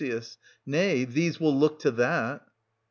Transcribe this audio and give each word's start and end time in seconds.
Nay, 0.65 1.05
these 1.05 1.39
will 1.39 1.55
look 1.55 1.77
to 1.81 1.91
that. 1.91 2.41